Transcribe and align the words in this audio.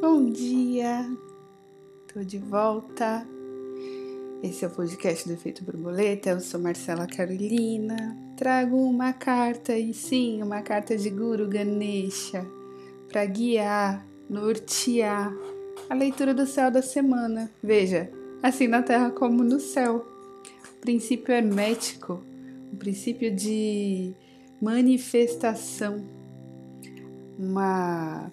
Bom 0.00 0.30
dia, 0.30 1.14
tô 2.10 2.24
de 2.24 2.38
volta. 2.38 3.22
Esse 4.42 4.64
é 4.64 4.68
o 4.68 4.70
podcast 4.70 5.28
do 5.28 5.34
Efeito 5.34 5.62
Borboleta. 5.62 6.30
Eu 6.30 6.40
sou 6.40 6.58
Marcela 6.58 7.06
Carolina. 7.06 8.16
Trago 8.34 8.76
uma 8.76 9.12
carta, 9.12 9.76
e 9.76 9.92
sim, 9.92 10.42
uma 10.42 10.62
carta 10.62 10.96
de 10.96 11.10
Guru 11.10 11.46
Ganesha, 11.46 12.46
para 13.12 13.26
guiar, 13.26 14.06
nortear 14.26 15.36
a 15.90 15.94
leitura 15.94 16.32
do 16.32 16.46
céu 16.46 16.70
da 16.70 16.80
semana. 16.80 17.50
Veja, 17.62 18.10
assim 18.42 18.68
na 18.68 18.82
terra 18.82 19.10
como 19.10 19.44
no 19.44 19.60
céu. 19.60 20.06
O 20.76 20.80
princípio 20.80 21.34
hermético, 21.34 22.24
o 22.72 22.76
princípio 22.76 23.30
de 23.30 24.14
manifestação, 24.62 26.02
uma 27.38 28.32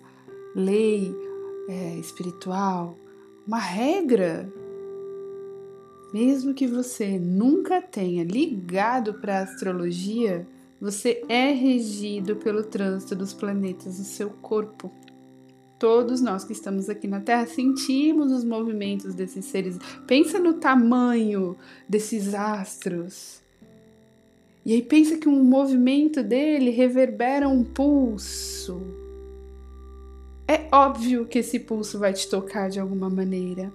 lei 0.55 1.26
é, 1.67 1.95
espiritual, 1.95 2.97
uma 3.45 3.59
regra, 3.59 4.51
mesmo 6.13 6.53
que 6.53 6.65
você 6.65 7.19
nunca 7.19 7.81
tenha 7.81 8.23
ligado 8.23 9.15
para 9.15 9.39
a 9.39 9.43
astrologia, 9.43 10.47
você 10.79 11.23
é 11.27 11.51
regido 11.51 12.35
pelo 12.35 12.63
trânsito 12.63 13.15
dos 13.15 13.33
planetas 13.33 13.99
no 13.99 14.05
seu 14.05 14.29
corpo. 14.29 14.91
Todos 15.79 16.21
nós 16.21 16.43
que 16.43 16.53
estamos 16.53 16.89
aqui 16.89 17.07
na 17.07 17.19
Terra 17.19 17.45
sentimos 17.45 18.31
os 18.31 18.43
movimentos 18.43 19.13
desses 19.13 19.45
seres. 19.45 19.77
Pensa 20.07 20.39
no 20.39 20.55
tamanho 20.55 21.55
desses 21.87 22.33
astros. 22.33 23.41
E 24.65 24.73
aí 24.73 24.81
pensa 24.81 25.17
que 25.17 25.29
um 25.29 25.43
movimento 25.43 26.23
dele 26.23 26.71
reverbera 26.71 27.47
um 27.47 27.63
pulso 27.63 29.06
é 30.47 30.67
óbvio 30.71 31.25
que 31.25 31.39
esse 31.39 31.59
pulso 31.59 31.99
vai 31.99 32.13
te 32.13 32.29
tocar 32.29 32.69
de 32.69 32.79
alguma 32.79 33.09
maneira. 33.09 33.71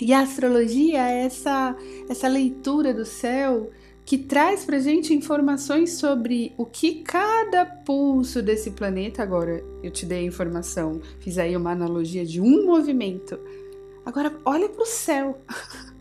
E 0.00 0.12
a 0.12 0.20
astrologia 0.20 1.06
é 1.06 1.26
essa, 1.26 1.76
essa 2.08 2.26
leitura 2.26 2.94
do 2.94 3.04
céu 3.04 3.70
que 4.04 4.18
traz 4.18 4.64
para 4.64 4.78
gente 4.78 5.14
informações 5.14 5.92
sobre 5.92 6.52
o 6.56 6.64
que 6.64 7.02
cada 7.02 7.64
pulso 7.64 8.42
desse 8.42 8.70
planeta. 8.70 9.22
Agora 9.22 9.62
eu 9.82 9.90
te 9.90 10.06
dei 10.06 10.20
a 10.20 10.26
informação, 10.26 11.00
fiz 11.20 11.38
aí 11.38 11.56
uma 11.56 11.72
analogia 11.72 12.24
de 12.24 12.40
um 12.40 12.64
movimento. 12.64 13.38
Agora 14.04 14.34
olha 14.44 14.68
para 14.68 14.82
o 14.82 14.86
céu. 14.86 15.38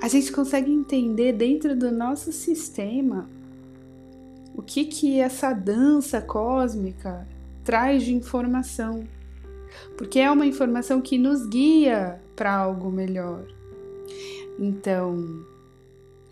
A 0.00 0.06
gente 0.06 0.30
consegue 0.30 0.70
entender 0.70 1.32
dentro 1.32 1.74
do 1.74 1.90
nosso 1.90 2.30
sistema 2.32 3.28
o 4.54 4.62
que 4.62 4.84
que 4.84 5.18
essa 5.18 5.52
dança 5.52 6.20
cósmica 6.20 7.26
traz 7.68 8.02
de 8.02 8.14
informação, 8.14 9.04
porque 9.98 10.18
é 10.18 10.30
uma 10.30 10.46
informação 10.46 11.02
que 11.02 11.18
nos 11.18 11.44
guia 11.44 12.18
para 12.34 12.50
algo 12.50 12.90
melhor. 12.90 13.44
Então, 14.58 15.44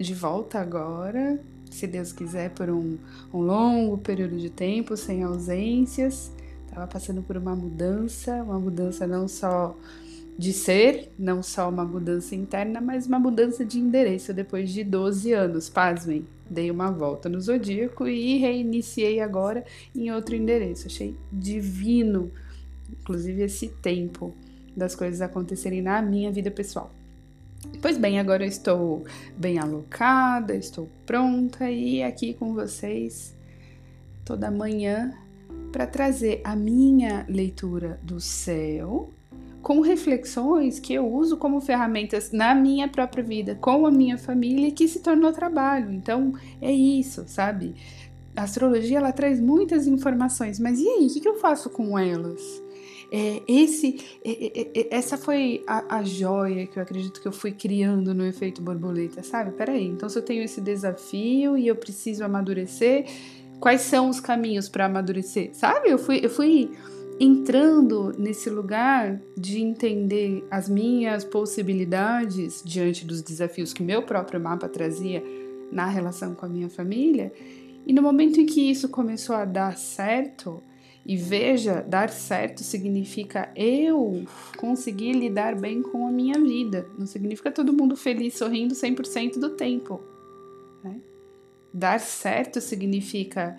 de 0.00 0.14
volta 0.14 0.58
agora, 0.58 1.38
se 1.70 1.86
Deus 1.86 2.10
quiser, 2.10 2.52
por 2.54 2.70
um, 2.70 2.96
um 3.34 3.40
longo 3.42 3.98
período 3.98 4.38
de 4.38 4.48
tempo, 4.48 4.96
sem 4.96 5.24
ausências. 5.24 6.32
Estava 6.64 6.86
passando 6.86 7.20
por 7.20 7.36
uma 7.36 7.54
mudança, 7.54 8.42
uma 8.42 8.58
mudança 8.58 9.06
não 9.06 9.28
só 9.28 9.76
de 10.38 10.52
ser, 10.52 11.10
não 11.18 11.42
só 11.42 11.68
uma 11.68 11.84
mudança 11.84 12.34
interna, 12.34 12.80
mas 12.80 13.06
uma 13.06 13.18
mudança 13.18 13.64
de 13.64 13.78
endereço 13.78 14.34
depois 14.34 14.70
de 14.70 14.84
12 14.84 15.32
anos, 15.32 15.68
pasmem 15.68 16.26
dei 16.48 16.70
uma 16.70 16.90
volta 16.90 17.28
no 17.28 17.40
zodíaco 17.40 18.06
e 18.06 18.38
reiniciei 18.38 19.20
agora 19.20 19.64
em 19.94 20.12
outro 20.12 20.34
endereço. 20.34 20.86
Achei 20.86 21.16
divino, 21.32 22.30
inclusive, 23.00 23.42
esse 23.42 23.68
tempo 23.68 24.34
das 24.76 24.94
coisas 24.94 25.20
acontecerem 25.20 25.82
na 25.82 26.00
minha 26.00 26.30
vida 26.30 26.50
pessoal. 26.50 26.90
Pois 27.82 27.98
bem, 27.98 28.20
agora 28.20 28.44
eu 28.44 28.48
estou 28.48 29.04
bem 29.36 29.58
alocada, 29.58 30.54
estou 30.54 30.88
pronta 31.04 31.70
e 31.70 32.02
aqui 32.02 32.34
com 32.34 32.54
vocês 32.54 33.34
toda 34.24 34.50
manhã 34.50 35.12
para 35.72 35.86
trazer 35.86 36.40
a 36.44 36.54
minha 36.54 37.26
leitura 37.28 37.98
do 38.02 38.20
céu 38.20 39.10
com 39.62 39.80
reflexões 39.80 40.78
que 40.78 40.94
eu 40.94 41.06
uso 41.06 41.36
como 41.36 41.60
ferramentas 41.60 42.30
na 42.30 42.54
minha 42.54 42.88
própria 42.88 43.22
vida, 43.22 43.54
com 43.54 43.86
a 43.86 43.90
minha 43.90 44.16
família, 44.16 44.70
que 44.70 44.86
se 44.86 45.00
tornou 45.00 45.32
trabalho. 45.32 45.92
Então, 45.92 46.34
é 46.60 46.70
isso, 46.70 47.24
sabe? 47.26 47.74
A 48.36 48.42
astrologia 48.42 48.98
ela 48.98 49.12
traz 49.12 49.40
muitas 49.40 49.86
informações, 49.86 50.60
mas 50.60 50.78
e 50.78 50.86
aí, 50.86 51.06
o 51.06 51.10
que, 51.10 51.26
eu 51.26 51.36
faço 51.36 51.70
com 51.70 51.98
elas? 51.98 52.40
É, 53.10 53.42
esse, 53.48 54.18
é, 54.24 54.30
é, 54.30 54.70
é, 54.74 54.96
essa 54.96 55.16
foi 55.16 55.64
a, 55.66 55.98
a 55.98 56.02
joia 56.04 56.66
que 56.66 56.78
eu 56.78 56.82
acredito 56.82 57.20
que 57.20 57.26
eu 57.26 57.32
fui 57.32 57.52
criando 57.52 58.12
no 58.12 58.26
efeito 58.26 58.60
borboleta, 58.60 59.22
sabe? 59.22 59.52
Peraí, 59.52 59.86
então 59.86 60.08
se 60.08 60.18
eu 60.18 60.22
tenho 60.22 60.42
esse 60.42 60.60
desafio 60.60 61.56
e 61.56 61.66
eu 61.66 61.76
preciso 61.76 62.24
amadurecer, 62.24 63.06
quais 63.58 63.82
são 63.82 64.08
os 64.08 64.20
caminhos 64.20 64.68
para 64.68 64.86
amadurecer, 64.86 65.50
sabe? 65.52 65.88
Eu 65.88 65.98
fui, 65.98 66.20
eu 66.22 66.30
fui 66.30 66.70
entrando 67.18 68.12
nesse 68.18 68.50
lugar 68.50 69.20
de 69.36 69.60
entender 69.60 70.46
as 70.50 70.68
minhas 70.68 71.24
possibilidades 71.24 72.62
diante 72.64 73.06
dos 73.06 73.22
desafios 73.22 73.72
que 73.72 73.82
meu 73.82 74.02
próprio 74.02 74.40
mapa 74.40 74.68
trazia 74.68 75.22
na 75.72 75.86
relação 75.86 76.34
com 76.34 76.44
a 76.44 76.48
minha 76.48 76.68
família, 76.68 77.32
e 77.86 77.92
no 77.92 78.02
momento 78.02 78.40
em 78.40 78.46
que 78.46 78.70
isso 78.70 78.88
começou 78.88 79.34
a 79.34 79.44
dar 79.44 79.76
certo, 79.76 80.62
e 81.04 81.16
veja, 81.16 81.82
dar 81.82 82.10
certo 82.10 82.64
significa 82.64 83.48
eu 83.54 84.24
conseguir 84.56 85.12
lidar 85.12 85.54
bem 85.54 85.80
com 85.80 86.06
a 86.06 86.10
minha 86.10 86.34
vida, 86.34 86.88
não 86.98 87.06
significa 87.06 87.50
todo 87.50 87.72
mundo 87.72 87.96
feliz, 87.96 88.34
sorrindo 88.34 88.74
100% 88.74 89.38
do 89.38 89.50
tempo. 89.50 90.00
Né? 90.82 91.00
Dar 91.72 92.00
certo 92.00 92.60
significa 92.60 93.56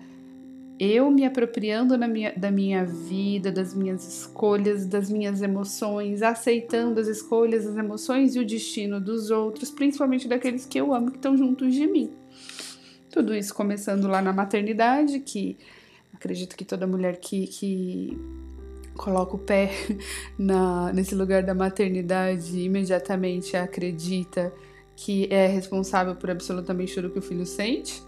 eu 0.78 1.10
me 1.10 1.24
apropriando 1.24 1.98
minha, 1.98 2.32
da 2.36 2.50
minha 2.50 2.84
vida, 2.84 3.50
das 3.50 3.74
minhas 3.74 4.06
escolhas, 4.06 4.86
das 4.86 5.10
minhas 5.10 5.42
emoções, 5.42 6.22
aceitando 6.22 7.00
as 7.00 7.08
escolhas, 7.08 7.66
as 7.66 7.76
emoções 7.76 8.36
e 8.36 8.40
o 8.40 8.46
destino 8.46 9.00
dos 9.00 9.30
outros, 9.30 9.70
principalmente 9.70 10.28
daqueles 10.28 10.64
que 10.64 10.78
eu 10.78 10.94
amo 10.94 11.10
que 11.10 11.16
estão 11.16 11.36
juntos 11.36 11.74
de 11.74 11.86
mim. 11.86 12.12
Tudo 13.10 13.34
isso 13.34 13.52
começando 13.54 14.06
lá 14.06 14.22
na 14.22 14.32
maternidade, 14.32 15.18
que 15.20 15.56
acredito 16.14 16.56
que 16.56 16.64
toda 16.64 16.86
mulher 16.86 17.16
que, 17.16 17.46
que 17.48 18.16
coloca 18.94 19.34
o 19.34 19.38
pé 19.38 19.70
na, 20.38 20.92
nesse 20.92 21.14
lugar 21.14 21.42
da 21.42 21.54
maternidade 21.54 22.56
imediatamente 22.58 23.56
acredita 23.56 24.52
que 24.94 25.26
é 25.30 25.46
responsável 25.46 26.14
por 26.16 26.30
absolutamente 26.30 26.94
tudo 26.94 27.10
que 27.10 27.18
o 27.18 27.22
filho 27.22 27.46
sente. 27.46 28.02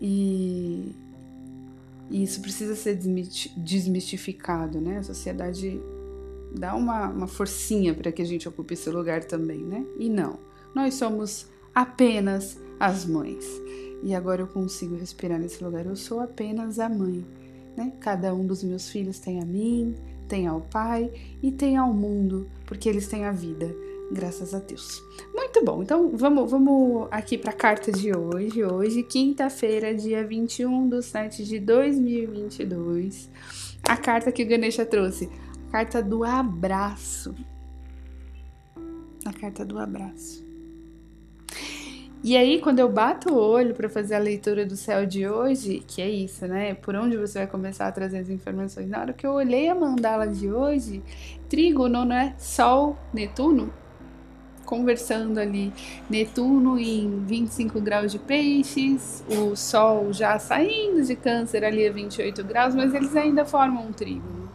E, 0.00 0.94
e 2.10 2.24
isso 2.24 2.40
precisa 2.40 2.74
ser 2.74 2.98
desmistificado, 3.56 4.80
né? 4.80 4.98
A 4.98 5.02
sociedade 5.02 5.80
dá 6.52 6.74
uma, 6.74 7.08
uma 7.08 7.26
forcinha 7.28 7.94
para 7.94 8.10
que 8.10 8.20
a 8.20 8.24
gente 8.24 8.48
ocupe 8.48 8.74
esse 8.74 8.90
lugar 8.90 9.24
também, 9.24 9.60
né? 9.60 9.86
E 9.96 10.10
não, 10.10 10.38
nós 10.74 10.94
somos 10.94 11.46
apenas 11.72 12.58
as 12.80 13.04
mães. 13.04 13.46
E 14.02 14.14
agora 14.14 14.42
eu 14.42 14.48
consigo 14.48 14.96
respirar 14.96 15.38
nesse 15.38 15.62
lugar. 15.62 15.86
Eu 15.86 15.94
sou 15.94 16.20
apenas 16.20 16.80
a 16.80 16.88
mãe, 16.88 17.24
né? 17.76 17.92
Cada 18.00 18.34
um 18.34 18.44
dos 18.44 18.64
meus 18.64 18.88
filhos 18.90 19.20
tem 19.20 19.40
a 19.40 19.44
mim, 19.44 19.94
tem 20.26 20.48
ao 20.48 20.62
pai 20.62 21.12
e 21.40 21.52
tem 21.52 21.76
ao 21.76 21.92
mundo, 21.92 22.48
porque 22.66 22.88
eles 22.88 23.06
têm 23.06 23.24
a 23.24 23.32
vida 23.32 23.72
graças 24.10 24.52
a 24.54 24.58
Deus. 24.58 25.02
Muito 25.34 25.64
bom, 25.64 25.82
então 25.82 26.10
vamos, 26.14 26.50
vamos 26.50 27.08
aqui 27.10 27.38
para 27.38 27.50
a 27.50 27.54
carta 27.54 27.92
de 27.92 28.16
hoje. 28.16 28.64
Hoje, 28.64 29.02
quinta-feira, 29.02 29.94
dia 29.94 30.26
21 30.26 30.88
de 30.88 31.02
7 31.02 31.44
de 31.44 31.60
2022. 31.60 33.30
A 33.88 33.96
carta 33.96 34.32
que 34.32 34.42
o 34.42 34.48
Ganesha 34.48 34.84
trouxe, 34.84 35.30
a 35.68 35.72
carta 35.72 36.02
do 36.02 36.24
abraço. 36.24 37.34
A 39.24 39.32
carta 39.32 39.64
do 39.64 39.78
abraço. 39.78 40.50
E 42.22 42.36
aí, 42.36 42.60
quando 42.60 42.80
eu 42.80 42.88
bato 42.88 43.32
o 43.32 43.38
olho 43.38 43.74
para 43.74 43.88
fazer 43.88 44.14
a 44.14 44.18
leitura 44.18 44.66
do 44.66 44.76
céu 44.76 45.06
de 45.06 45.26
hoje, 45.26 45.82
que 45.86 46.02
é 46.02 46.08
isso, 46.08 46.46
né? 46.46 46.74
Por 46.74 46.94
onde 46.94 47.16
você 47.16 47.38
vai 47.38 47.46
começar 47.46 47.86
a 47.86 47.92
trazer 47.92 48.18
as 48.18 48.28
informações? 48.28 48.90
Na 48.90 49.00
hora 49.00 49.12
que 49.14 49.26
eu 49.26 49.32
olhei 49.32 49.70
a 49.70 49.74
mandala 49.74 50.26
de 50.26 50.52
hoje, 50.52 51.02
trígono, 51.48 52.04
né? 52.04 52.34
Sol, 52.38 52.98
Netuno, 53.14 53.72
conversando 54.70 55.38
ali. 55.38 55.72
Netuno 56.08 56.78
em 56.78 57.24
25 57.26 57.80
graus 57.80 58.12
de 58.12 58.20
peixes, 58.20 59.24
o 59.28 59.56
Sol 59.56 60.12
já 60.12 60.38
saindo 60.38 61.04
de 61.04 61.16
câncer 61.16 61.64
ali 61.64 61.86
a 61.86 61.92
28 61.92 62.44
graus, 62.44 62.72
mas 62.72 62.94
eles 62.94 63.16
ainda 63.16 63.44
formam 63.44 63.88
um 63.88 63.92
trígono. 63.92 64.48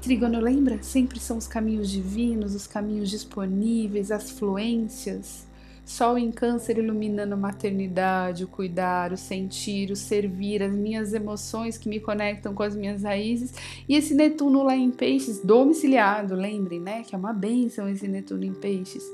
Trígono, 0.00 0.40
lembra? 0.40 0.82
Sempre 0.82 1.20
são 1.20 1.36
os 1.36 1.46
caminhos 1.46 1.90
divinos, 1.90 2.54
os 2.54 2.66
caminhos 2.66 3.10
disponíveis, 3.10 4.10
as 4.10 4.30
fluências. 4.30 5.46
Sol 5.84 6.16
em 6.16 6.32
Câncer 6.32 6.78
iluminando 6.78 7.34
a 7.34 7.36
maternidade, 7.36 8.44
o 8.44 8.48
cuidar, 8.48 9.12
o 9.12 9.16
sentir, 9.16 9.90
o 9.90 9.96
servir, 9.96 10.62
as 10.62 10.74
minhas 10.74 11.12
emoções 11.12 11.76
que 11.76 11.88
me 11.88 12.00
conectam 12.00 12.54
com 12.54 12.62
as 12.62 12.74
minhas 12.74 13.02
raízes. 13.02 13.52
E 13.88 13.94
esse 13.94 14.14
Netuno 14.14 14.62
lá 14.62 14.74
em 14.74 14.90
Peixes, 14.90 15.40
domiciliado, 15.40 16.34
lembrem, 16.34 16.80
né? 16.80 17.02
Que 17.02 17.14
é 17.14 17.18
uma 17.18 17.32
bênção 17.32 17.88
esse 17.88 18.08
Netuno 18.08 18.44
em 18.44 18.54
Peixes 18.54 19.04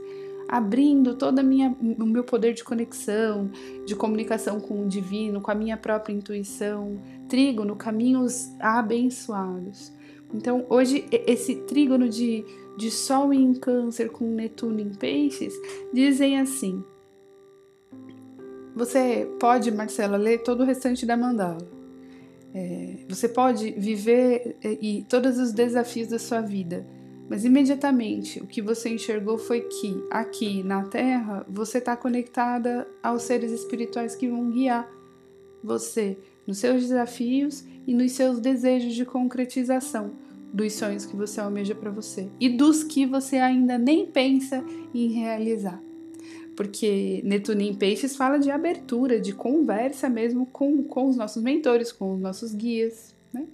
abrindo 0.50 1.14
todo 1.14 1.44
minha, 1.44 1.76
o 1.80 2.04
meu 2.04 2.24
poder 2.24 2.54
de 2.54 2.64
conexão, 2.64 3.48
de 3.86 3.94
comunicação 3.94 4.58
com 4.58 4.82
o 4.82 4.88
divino, 4.88 5.40
com 5.40 5.48
a 5.48 5.54
minha 5.54 5.76
própria 5.76 6.12
intuição. 6.12 7.00
Trígono, 7.28 7.76
caminhos 7.76 8.50
abençoados. 8.58 9.92
Então, 10.32 10.64
hoje, 10.68 11.06
esse 11.10 11.56
trígono 11.56 12.08
de, 12.08 12.44
de 12.76 12.90
Sol 12.90 13.32
em 13.32 13.54
Câncer 13.54 14.10
com 14.10 14.24
Netuno 14.24 14.80
em 14.80 14.94
Peixes 14.94 15.54
dizem 15.92 16.38
assim. 16.38 16.84
Você 18.74 19.28
pode, 19.40 19.70
Marcela, 19.70 20.16
ler 20.16 20.42
todo 20.42 20.60
o 20.60 20.66
restante 20.66 21.04
da 21.04 21.16
mandala. 21.16 21.68
É, 22.54 22.98
você 23.08 23.28
pode 23.28 23.72
viver 23.72 24.56
e, 24.62 24.98
e 24.98 25.04
todos 25.04 25.38
os 25.38 25.52
desafios 25.52 26.08
da 26.08 26.18
sua 26.18 26.40
vida 26.40 26.86
mas 27.30 27.44
imediatamente 27.44 28.42
o 28.42 28.46
que 28.46 28.60
você 28.60 28.88
enxergou 28.88 29.38
foi 29.38 29.60
que 29.60 30.04
aqui 30.10 30.64
na 30.64 30.82
Terra 30.82 31.46
você 31.48 31.78
está 31.78 31.96
conectada 31.96 32.88
aos 33.00 33.22
seres 33.22 33.52
espirituais 33.52 34.16
que 34.16 34.26
vão 34.26 34.50
guiar 34.50 34.90
você 35.62 36.18
nos 36.44 36.58
seus 36.58 36.82
desafios 36.82 37.64
e 37.86 37.94
nos 37.94 38.10
seus 38.12 38.40
desejos 38.40 38.96
de 38.96 39.04
concretização 39.04 40.10
dos 40.52 40.72
sonhos 40.74 41.06
que 41.06 41.16
você 41.16 41.40
almeja 41.40 41.74
para 41.74 41.90
você 41.90 42.28
e 42.38 42.48
dos 42.48 42.82
que 42.82 43.06
você 43.06 43.36
ainda 43.36 43.78
nem 43.78 44.06
pensa 44.06 44.64
em 44.94 45.08
realizar. 45.08 45.80
Porque 46.56 47.22
Netuno 47.24 47.62
em 47.62 47.74
Peixes 47.74 48.16
fala 48.16 48.38
de 48.38 48.50
abertura, 48.50 49.20
de 49.20 49.32
conversa 49.32 50.08
mesmo 50.08 50.44
com, 50.46 50.82
com 50.84 51.08
os 51.08 51.16
nossos 51.16 51.42
mentores, 51.42 51.90
com 51.92 52.14
os 52.14 52.20
nossos 52.20 52.52
guias. 52.54 53.14
Né? 53.32 53.46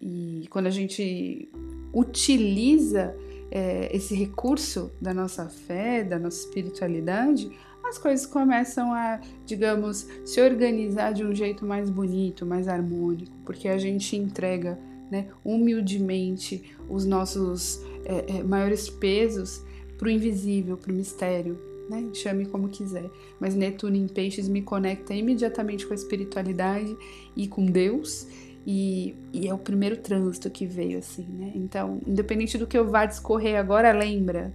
E 0.00 0.46
quando 0.50 0.66
a 0.66 0.70
gente 0.70 1.48
utiliza 1.92 3.16
é, 3.50 3.88
esse 3.94 4.14
recurso 4.14 4.92
da 5.00 5.14
nossa 5.14 5.48
fé, 5.48 6.04
da 6.04 6.18
nossa 6.18 6.38
espiritualidade, 6.38 7.50
as 7.84 7.98
coisas 7.98 8.26
começam 8.26 8.92
a, 8.92 9.20
digamos, 9.44 10.06
se 10.24 10.40
organizar 10.40 11.12
de 11.12 11.24
um 11.24 11.34
jeito 11.34 11.66
mais 11.66 11.90
bonito, 11.90 12.46
mais 12.46 12.66
harmônico, 12.66 13.36
porque 13.44 13.68
a 13.68 13.78
gente 13.78 14.16
entrega 14.16 14.78
né, 15.10 15.28
humildemente 15.44 16.74
os 16.88 17.04
nossos 17.04 17.80
é, 18.04 18.38
é, 18.38 18.42
maiores 18.42 18.88
pesos 18.88 19.62
para 19.98 20.08
o 20.08 20.10
invisível, 20.10 20.76
para 20.76 20.92
o 20.92 20.94
mistério. 20.94 21.58
Né? 21.88 22.08
Chame 22.14 22.46
como 22.46 22.68
quiser, 22.68 23.10
mas 23.38 23.54
Netuno 23.54 23.96
em 23.96 24.08
Peixes 24.08 24.48
me 24.48 24.62
conecta 24.62 25.14
imediatamente 25.14 25.86
com 25.86 25.92
a 25.92 25.96
espiritualidade 25.96 26.96
e 27.36 27.46
com 27.46 27.66
Deus, 27.66 28.26
e, 28.66 29.14
e, 29.30 29.46
é 29.46 29.52
o 29.52 29.58
primeiro 29.58 29.98
trânsito 29.98 30.48
que 30.48 30.64
veio 30.64 30.98
assim, 30.98 31.26
né? 31.28 31.52
Então, 31.54 32.00
independente 32.06 32.56
do 32.56 32.66
que 32.66 32.78
eu 32.78 32.88
vá 32.88 33.04
discorrer 33.04 33.58
agora, 33.58 33.92
lembra, 33.92 34.54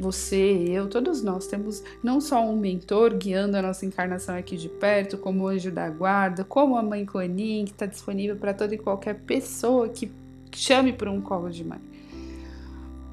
você, 0.00 0.64
eu, 0.66 0.88
todos 0.88 1.22
nós 1.22 1.46
temos 1.46 1.84
não 2.02 2.22
só 2.22 2.42
um 2.42 2.56
mentor 2.56 3.14
guiando 3.14 3.58
a 3.58 3.62
nossa 3.62 3.84
encarnação 3.84 4.34
aqui 4.34 4.56
de 4.56 4.68
perto, 4.68 5.18
como 5.18 5.44
o 5.44 5.48
anjo 5.48 5.70
da 5.70 5.90
guarda, 5.90 6.42
como 6.42 6.76
a 6.76 6.82
mãe 6.82 7.04
Conin, 7.04 7.66
que 7.66 7.72
está 7.72 7.84
disponível 7.84 8.34
para 8.36 8.54
toda 8.54 8.74
e 8.74 8.78
qualquer 8.78 9.20
pessoa 9.20 9.90
que 9.90 10.10
chame 10.52 10.94
por 10.94 11.06
um 11.06 11.20
colo 11.20 11.50
de 11.50 11.62
mãe. 11.62 11.80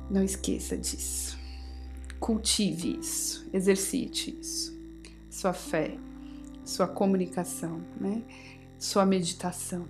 Não 0.09 0.23
esqueça 0.23 0.77
disso. 0.77 1.37
Cultive 2.21 2.97
isso, 3.01 3.45
exercite 3.53 4.37
isso. 4.39 4.73
Sua 5.29 5.51
fé, 5.51 5.97
sua 6.63 6.87
comunicação, 6.87 7.81
né? 7.99 8.21
Sua 8.79 9.05
meditação 9.05 9.85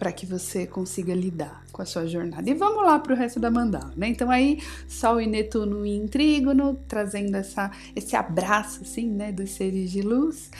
para 0.00 0.10
que 0.12 0.24
você 0.24 0.66
consiga 0.66 1.14
lidar 1.14 1.62
com 1.70 1.82
a 1.82 1.84
sua 1.84 2.06
jornada. 2.06 2.48
E 2.48 2.54
vamos 2.54 2.82
lá 2.82 2.98
para 2.98 3.12
o 3.12 3.16
resto 3.16 3.38
da 3.38 3.50
mandala, 3.50 3.92
né? 3.94 4.08
Então 4.08 4.30
aí 4.30 4.58
Sol 4.88 5.20
e 5.20 5.26
Netuno 5.26 5.84
em 5.84 6.08
Trígono, 6.08 6.80
trazendo 6.88 7.36
essa, 7.36 7.70
esse 7.94 8.16
abraço 8.16 8.80
assim, 8.80 9.10
né, 9.10 9.30
dos 9.30 9.50
seres 9.50 9.90
de 9.90 10.00
luz. 10.00 10.50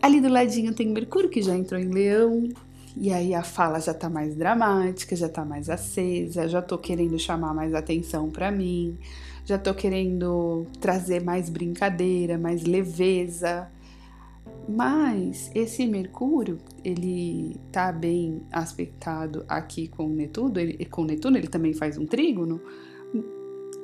Ali 0.00 0.22
do 0.22 0.28
ladinho 0.28 0.72
tem 0.74 0.88
Mercúrio 0.88 1.28
que 1.28 1.42
já 1.42 1.54
entrou 1.54 1.78
em 1.78 1.90
Leão, 1.90 2.48
e 2.96 3.12
aí 3.12 3.34
a 3.34 3.42
fala 3.42 3.78
já 3.78 3.92
tá 3.92 4.08
mais 4.08 4.34
dramática, 4.34 5.14
já 5.14 5.28
tá 5.28 5.44
mais 5.44 5.68
acesa, 5.68 6.48
já 6.48 6.62
tô 6.62 6.78
querendo 6.78 7.18
chamar 7.18 7.52
mais 7.52 7.74
atenção 7.74 8.30
para 8.30 8.50
mim, 8.50 8.96
já 9.44 9.58
tô 9.58 9.74
querendo 9.74 10.66
trazer 10.80 11.22
mais 11.22 11.50
brincadeira, 11.50 12.38
mais 12.38 12.64
leveza, 12.64 13.68
mas 14.68 15.50
esse 15.54 15.86
Mercúrio, 15.86 16.58
ele 16.82 17.60
tá 17.70 17.92
bem 17.92 18.42
aspectado 18.52 19.44
aqui 19.48 19.88
com 19.88 20.08
Netuno, 20.08 20.58
ele, 20.58 20.84
com 20.86 21.04
Netuno 21.04 21.36
ele 21.36 21.48
também 21.48 21.74
faz 21.74 21.98
um 21.98 22.06
trígono 22.06 22.60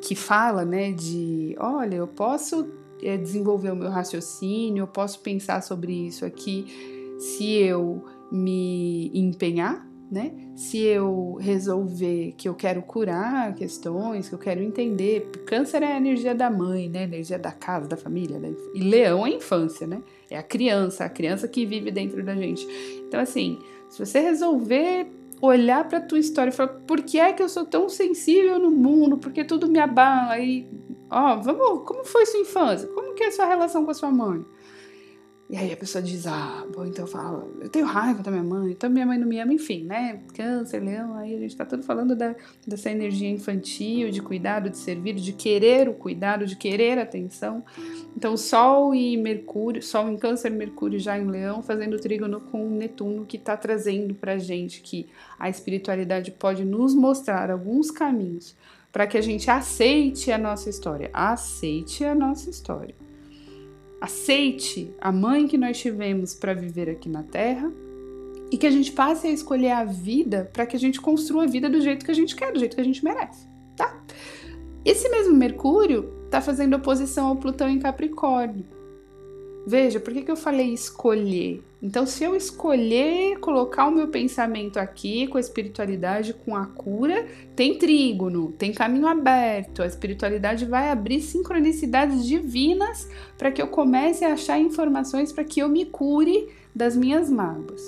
que 0.01 0.15
fala, 0.15 0.65
né, 0.65 0.93
de, 0.93 1.55
olha, 1.59 1.97
eu 1.97 2.09
posso 2.09 2.67
é, 3.03 3.17
desenvolver 3.17 3.71
o 3.71 3.77
meu 3.77 3.91
raciocínio, 3.91 4.83
eu 4.83 4.87
posso 4.87 5.21
pensar 5.21 5.63
sobre 5.63 5.93
isso 5.93 6.25
aqui 6.25 7.17
se 7.19 7.53
eu 7.53 8.03
me 8.33 9.11
empenhar, 9.13 9.87
né? 10.11 10.33
Se 10.57 10.79
eu 10.79 11.39
resolver 11.41 12.35
que 12.37 12.49
eu 12.49 12.55
quero 12.55 12.83
curar 12.83 13.55
questões, 13.55 14.29
que 14.29 14.35
eu 14.35 14.39
quero 14.39 14.61
entender, 14.61 15.31
câncer 15.47 15.83
é 15.83 15.93
a 15.93 15.97
energia 15.97 16.35
da 16.35 16.51
mãe, 16.51 16.89
né? 16.89 17.05
Energia 17.05 17.39
da 17.39 17.53
casa, 17.53 17.87
da 17.87 17.97
família, 17.97 18.39
né? 18.39 18.53
e 18.75 18.81
leão 18.81 19.25
é 19.25 19.31
a 19.31 19.33
infância, 19.33 19.87
né? 19.87 20.03
É 20.29 20.37
a 20.37 20.43
criança, 20.43 21.05
a 21.05 21.09
criança 21.09 21.47
que 21.47 21.65
vive 21.65 21.91
dentro 21.91 22.23
da 22.25 22.35
gente. 22.35 22.67
Então, 23.07 23.21
assim, 23.21 23.59
se 23.89 24.05
você 24.05 24.21
resolver 24.21 25.07
olhar 25.41 25.89
para 25.89 26.01
tua 26.01 26.19
história 26.19 26.51
e 26.51 26.53
falar, 26.53 26.81
por 26.87 27.03
que 27.03 27.19
é 27.19 27.33
que 27.33 27.43
eu 27.43 27.49
sou 27.49 27.65
tão 27.65 27.89
sensível 27.89 28.59
no 28.59 28.71
mundo? 28.71 29.17
Porque 29.17 29.45
tudo 29.45 29.69
me 29.69 29.79
abala 29.79 30.39
e, 30.39 30.69
ó, 31.09 31.37
vamos, 31.37 31.85
como 31.87 32.05
foi 32.05 32.27
sua 32.27 32.41
infância? 32.41 32.89
Como 32.89 33.15
que 33.15 33.23
é 33.25 33.29
a 33.29 33.33
sua 33.33 33.47
relação 33.47 33.85
com 33.85 33.91
a 33.91 33.95
sua 33.95 34.11
mãe? 34.11 34.45
E 35.51 35.57
aí 35.57 35.73
a 35.73 35.77
pessoa 35.77 36.01
diz, 36.01 36.29
ah, 36.29 36.65
bom, 36.73 36.87
então 36.87 37.09
fala, 37.09 37.45
eu 37.61 37.69
tenho 37.69 37.85
raiva 37.85 38.23
da 38.23 38.31
minha 38.31 38.45
mãe, 38.45 38.71
então 38.71 38.89
minha 38.89 39.05
mãe 39.05 39.19
não 39.19 39.27
me 39.27 39.37
ama, 39.41 39.53
enfim, 39.53 39.83
né? 39.83 40.21
Câncer, 40.33 40.79
leão, 40.79 41.17
aí 41.17 41.35
a 41.35 41.39
gente 41.41 41.57
tá 41.57 41.65
tudo 41.65 41.83
falando 41.83 42.15
da, 42.15 42.37
dessa 42.65 42.89
energia 42.89 43.29
infantil, 43.29 44.13
de 44.13 44.23
cuidado, 44.23 44.71
de 44.71 44.79
servir, 44.79 45.15
de 45.15 45.33
querer 45.33 45.89
o 45.89 45.95
cuidado, 45.95 46.47
de 46.47 46.55
querer 46.55 47.01
atenção. 47.01 47.65
Então, 48.17 48.37
Sol 48.37 48.95
e 48.95 49.17
Mercúrio, 49.17 49.83
Sol 49.83 50.09
em 50.09 50.17
Câncer, 50.17 50.53
Mercúrio 50.53 51.01
já 51.01 51.19
em 51.19 51.27
Leão, 51.27 51.65
fazendo 51.65 51.99
trígono 51.99 52.41
com 52.43 52.71
Netuno, 52.71 53.27
que 53.27 53.37
tá 53.37 53.57
trazendo 53.57 54.15
pra 54.15 54.39
gente 54.39 54.81
que 54.81 55.09
a 55.37 55.51
espiritualidade 55.51 56.31
pode 56.31 56.65
nos 56.65 56.95
mostrar 56.95 57.51
alguns 57.51 57.91
caminhos 57.91 58.55
para 58.93 59.05
que 59.05 59.19
a 59.19 59.21
gente 59.21 59.51
aceite 59.51 60.31
a 60.31 60.39
nossa 60.39 60.71
história, 60.71 61.11
aceite 61.13 62.05
a 62.05 62.15
nossa 62.15 62.49
história 62.49 62.95
aceite 64.01 64.95
a 65.01 65.13
mãe 65.13 65.47
que 65.47 65.59
nós 65.59 65.79
tivemos 65.79 66.35
para 66.35 66.55
viver 66.55 66.89
aqui 66.89 67.09
na 67.09 67.23
Terra 67.23 67.71
e 68.51 68.57
que 68.57 68.67
a 68.67 68.71
gente 68.71 68.93
passe 68.93 69.27
a 69.27 69.31
escolher 69.31 69.71
a 69.71 69.85
vida 69.85 70.51
para 70.53 70.67
que 70.67 70.75
a 70.75 70.79
gente 70.79 71.01
construa 71.01 71.45
a 71.45 71.47
vida 71.47 71.69
do 71.69 71.81
jeito 71.81 72.05
que 72.05 72.11
a 72.11 72.15
gente 72.15 72.35
quer, 72.35 72.53
do 72.53 72.59
jeito 72.59 72.75
que 72.75 72.81
a 72.81 72.85
gente 72.85 73.05
merece, 73.05 73.47
tá? 73.77 74.03
Esse 74.85 75.09
mesmo 75.09 75.37
Mercúrio 75.37 76.13
está 76.25 76.41
fazendo 76.41 76.75
oposição 76.75 77.29
ao 77.29 77.37
Plutão 77.37 77.69
em 77.69 77.79
Capricórnio. 77.79 78.65
Veja, 79.67 80.01
por 80.01 80.13
que, 80.13 80.23
que 80.23 80.31
eu 80.31 80.37
falei 80.37 80.73
escolher? 80.73 81.63
Então, 81.83 82.07
se 82.07 82.25
eu 82.25 82.35
escolher 82.35 83.39
colocar 83.39 83.87
o 83.87 83.91
meu 83.91 84.09
pensamento 84.09 84.79
aqui 84.79 85.27
com 85.27 85.39
a 85.39 85.41
espiritualidade, 85.41 86.35
com 86.35 86.57
a 86.57 86.67
cura, 86.67 87.27
tem 87.57 87.79
trígono, 87.79 88.53
tem 88.53 88.73
caminho 88.73 89.07
aberto. 89.07 89.83
A 89.83 89.87
espiritualidade 89.87 90.65
vai 90.65 90.91
abrir 90.91 91.21
sincronicidades 91.21 92.27
divinas 92.27 93.09
para 93.39 93.51
que 93.51 93.61
eu 93.61 93.69
comece 93.69 94.25
a 94.25 94.33
achar 94.33 94.59
informações 94.59 95.33
para 95.33 95.45
que 95.45 95.61
eu 95.61 95.69
me 95.69 95.85
cure 95.87 96.49
das 96.75 96.97
minhas 96.97 97.31
mágoas. 97.31 97.83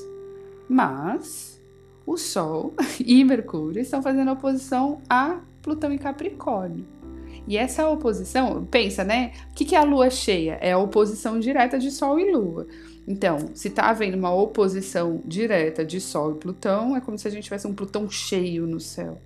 Mas 0.68 1.60
o 2.06 2.16
Sol 2.16 2.74
e 3.04 3.22
Mercúrio 3.24 3.80
estão 3.82 4.02
fazendo 4.02 4.32
oposição 4.32 5.00
a 5.08 5.40
Plutão 5.62 5.92
em 5.92 5.98
Capricórnio. 5.98 7.01
E 7.46 7.56
essa 7.56 7.88
oposição, 7.88 8.64
pensa, 8.64 9.02
né? 9.02 9.32
O 9.50 9.54
que 9.54 9.74
é 9.74 9.78
a 9.78 9.84
lua 9.84 10.10
cheia? 10.10 10.58
É 10.60 10.72
a 10.72 10.78
oposição 10.78 11.40
direta 11.40 11.78
de 11.78 11.90
Sol 11.90 12.18
e 12.18 12.30
Lua. 12.30 12.66
Então, 13.06 13.50
se 13.54 13.68
está 13.68 13.90
havendo 13.90 14.16
uma 14.16 14.32
oposição 14.32 15.20
direta 15.24 15.84
de 15.84 16.00
Sol 16.00 16.32
e 16.32 16.38
Plutão, 16.38 16.96
é 16.96 17.00
como 17.00 17.18
se 17.18 17.26
a 17.26 17.30
gente 17.30 17.44
tivesse 17.44 17.66
um 17.66 17.74
Plutão 17.74 18.08
cheio 18.08 18.66
no 18.66 18.78
céu, 18.78 19.18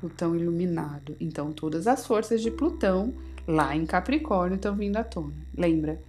Plutão 0.00 0.34
iluminado. 0.34 1.16
Então, 1.20 1.52
todas 1.52 1.86
as 1.86 2.06
forças 2.06 2.40
de 2.40 2.50
Plutão 2.50 3.12
lá 3.46 3.76
em 3.76 3.84
Capricórnio 3.84 4.56
estão 4.56 4.74
vindo 4.74 4.96
à 4.96 5.04
tona. 5.04 5.34
Lembra? 5.56 6.00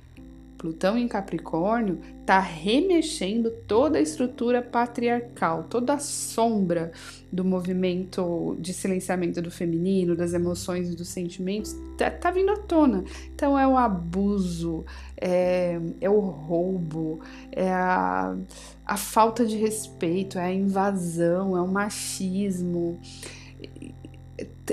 Plutão 0.62 0.96
em 0.96 1.08
Capricórnio 1.08 2.00
está 2.20 2.40
remexendo 2.40 3.50
toda 3.68 3.98
a 3.98 4.02
estrutura 4.02 4.62
patriarcal, 4.62 5.64
toda 5.64 5.96
a 5.96 6.00
sombra 6.00 6.92
do 7.32 7.44
movimento 7.44 8.56
de 8.60 8.72
silenciamento 8.72 9.42
do 9.42 9.50
feminino, 9.50 10.16
das 10.16 10.34
emoções 10.34 10.92
e 10.92 10.96
dos 10.96 11.08
sentimentos, 11.08 11.76
tá, 11.98 12.12
tá 12.12 12.30
vindo 12.30 12.52
à 12.52 12.58
tona. 12.58 13.04
Então 13.34 13.58
é 13.58 13.68
o 13.68 13.76
abuso, 13.76 14.86
é, 15.18 15.80
é 16.00 16.10
o 16.12 16.20
roubo, 16.20 17.22
é 17.52 17.72
a, 17.72 18.38
a 18.86 18.98
falta 18.98 19.44
de 19.44 19.58
respeito, 19.58 20.38
é 20.38 20.44
a 20.44 20.54
invasão, 20.54 21.58
é 21.58 21.62
o 21.62 21.68
machismo 21.68 23.00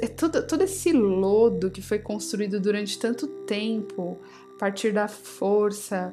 é 0.01 0.07
todo, 0.07 0.47
todo 0.47 0.63
esse 0.63 0.93
lodo 0.93 1.71
que 1.71 1.83
foi 1.83 1.99
construído 1.99 2.61
durante 2.61 2.99
tanto 2.99 3.27
tempo, 3.27 4.19
partir 4.59 4.93
da 4.93 5.09
força, 5.09 6.13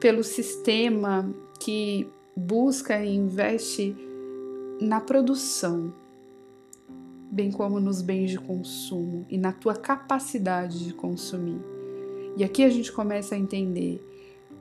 pelo 0.00 0.22
sistema 0.22 1.32
que 1.60 2.08
busca 2.36 3.02
e 3.02 3.14
investe 3.14 3.96
na 4.80 5.00
produção, 5.00 5.94
bem 7.30 7.50
como 7.50 7.80
nos 7.80 8.02
bens 8.02 8.30
de 8.30 8.38
consumo 8.38 9.24
e 9.30 9.38
na 9.38 9.52
tua 9.52 9.74
capacidade 9.74 10.84
de 10.84 10.92
consumir. 10.92 11.60
E 12.36 12.44
aqui 12.44 12.64
a 12.64 12.70
gente 12.70 12.92
começa 12.92 13.34
a 13.34 13.38
entender 13.38 14.04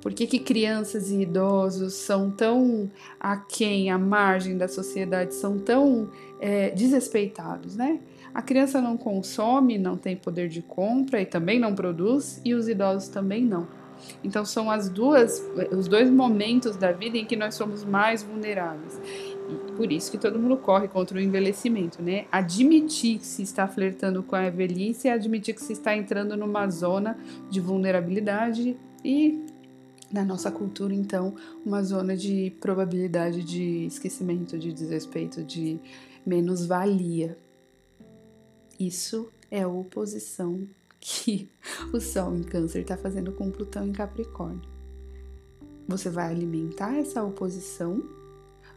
por 0.01 0.13
que, 0.13 0.27
que 0.27 0.39
crianças 0.39 1.09
e 1.09 1.21
idosos 1.21 1.93
são 1.93 2.29
tão 2.29 2.91
aquém, 3.19 3.89
à 3.89 3.97
margem 3.97 4.57
da 4.57 4.67
sociedade, 4.67 5.33
são 5.33 5.57
tão 5.57 6.09
é, 6.39 6.69
desrespeitados, 6.71 7.75
né? 7.75 7.99
A 8.33 8.41
criança 8.41 8.81
não 8.81 8.97
consome, 8.97 9.77
não 9.77 9.95
tem 9.95 10.15
poder 10.15 10.49
de 10.49 10.61
compra 10.61 11.21
e 11.21 11.25
também 11.25 11.59
não 11.59 11.75
produz, 11.75 12.41
e 12.43 12.53
os 12.53 12.67
idosos 12.67 13.07
também 13.07 13.43
não. 13.43 13.67
Então 14.23 14.43
são 14.43 14.69
as 14.69 14.89
duas, 14.89 15.41
os 15.71 15.87
dois 15.87 16.09
momentos 16.09 16.75
da 16.75 16.91
vida 16.91 17.17
em 17.17 17.25
que 17.25 17.35
nós 17.35 17.55
somos 17.55 17.85
mais 17.85 18.23
vulneráveis. 18.23 18.99
E 19.49 19.71
por 19.73 19.91
isso 19.91 20.11
que 20.11 20.17
todo 20.17 20.39
mundo 20.39 20.57
corre 20.57 20.87
contra 20.87 21.17
o 21.17 21.21
envelhecimento, 21.21 22.01
né? 22.01 22.25
Admitir 22.31 23.19
que 23.19 23.25
se 23.25 23.43
está 23.43 23.67
flertando 23.67 24.23
com 24.23 24.35
a 24.35 24.49
velhice 24.49 25.07
é 25.07 25.11
admitir 25.11 25.53
que 25.53 25.61
se 25.61 25.73
está 25.73 25.95
entrando 25.95 26.35
numa 26.35 26.67
zona 26.69 27.17
de 27.49 27.59
vulnerabilidade 27.59 28.75
e 29.03 29.43
na 30.11 30.23
nossa 30.23 30.51
cultura, 30.51 30.93
então, 30.93 31.33
uma 31.65 31.81
zona 31.81 32.15
de 32.15 32.53
probabilidade 32.61 33.43
de 33.43 33.87
esquecimento, 33.87 34.59
de 34.59 34.71
desrespeito, 34.71 35.43
de 35.43 35.79
menos-valia. 36.23 37.35
Isso 38.85 39.29
é 39.49 39.61
a 39.61 39.67
oposição 39.67 40.67
que 40.99 41.49
o 41.93 42.01
Sol 42.01 42.35
em 42.35 42.43
Câncer 42.43 42.81
está 42.81 42.97
fazendo 42.97 43.31
com 43.31 43.49
Plutão 43.49 43.87
em 43.87 43.93
Capricórnio. 43.93 44.61
Você 45.87 46.09
vai 46.09 46.29
alimentar 46.29 46.93
essa 46.97 47.23
oposição 47.23 48.03